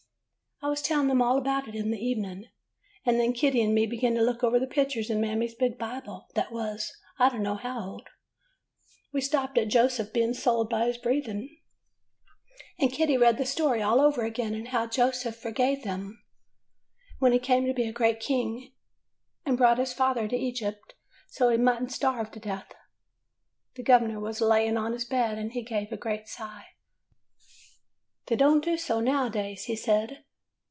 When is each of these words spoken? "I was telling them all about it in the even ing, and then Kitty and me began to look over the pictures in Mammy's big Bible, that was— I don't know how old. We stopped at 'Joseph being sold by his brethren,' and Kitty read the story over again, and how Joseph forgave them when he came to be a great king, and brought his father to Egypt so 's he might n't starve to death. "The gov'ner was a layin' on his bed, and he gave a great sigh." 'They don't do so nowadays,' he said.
"I 0.63 0.67
was 0.69 0.83
telling 0.83 1.07
them 1.07 1.23
all 1.23 1.39
about 1.39 1.67
it 1.67 1.73
in 1.73 1.89
the 1.89 1.97
even 1.97 2.23
ing, 2.23 2.45
and 3.03 3.19
then 3.19 3.33
Kitty 3.33 3.63
and 3.63 3.73
me 3.73 3.87
began 3.87 4.13
to 4.13 4.21
look 4.21 4.43
over 4.43 4.59
the 4.59 4.67
pictures 4.67 5.09
in 5.09 5.19
Mammy's 5.19 5.55
big 5.55 5.79
Bible, 5.79 6.29
that 6.35 6.51
was— 6.51 6.95
I 7.17 7.29
don't 7.29 7.41
know 7.41 7.55
how 7.55 7.83
old. 7.83 8.07
We 9.11 9.21
stopped 9.21 9.57
at 9.57 9.69
'Joseph 9.69 10.13
being 10.13 10.35
sold 10.35 10.69
by 10.69 10.85
his 10.85 10.99
brethren,' 10.99 11.49
and 12.77 12.93
Kitty 12.93 13.17
read 13.17 13.39
the 13.39 13.45
story 13.47 13.81
over 13.81 14.23
again, 14.23 14.53
and 14.53 14.67
how 14.67 14.85
Joseph 14.85 15.35
forgave 15.35 15.83
them 15.83 16.23
when 17.17 17.31
he 17.31 17.39
came 17.39 17.65
to 17.65 17.73
be 17.73 17.87
a 17.87 17.91
great 17.91 18.19
king, 18.19 18.71
and 19.43 19.57
brought 19.57 19.79
his 19.79 19.93
father 19.93 20.27
to 20.27 20.35
Egypt 20.37 20.93
so 21.31 21.49
's 21.49 21.53
he 21.53 21.57
might 21.57 21.81
n't 21.81 21.91
starve 21.91 22.29
to 22.29 22.39
death. 22.39 22.71
"The 23.73 23.83
gov'ner 23.83 24.19
was 24.19 24.39
a 24.39 24.45
layin' 24.45 24.77
on 24.77 24.93
his 24.93 25.05
bed, 25.05 25.39
and 25.39 25.53
he 25.53 25.63
gave 25.63 25.91
a 25.91 25.97
great 25.97 26.27
sigh." 26.27 26.65
'They 28.27 28.35
don't 28.35 28.63
do 28.63 28.77
so 28.77 28.99
nowadays,' 28.99 29.63
he 29.65 29.75
said. 29.75 30.23